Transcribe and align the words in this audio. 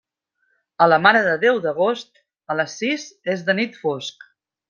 A 0.85 0.87
la 0.91 0.97
Mare 1.05 1.19
de 1.27 1.33
Déu 1.43 1.59
d'Agost, 1.65 2.09
a 2.53 2.57
les 2.61 2.77
sis 2.81 3.07
és 3.35 3.45
de 3.51 3.57
nit 3.61 3.79
fosc. 3.85 4.27